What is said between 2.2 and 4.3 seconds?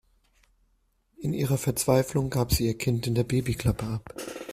gab sie ihr Kind in der Babyklappe ab.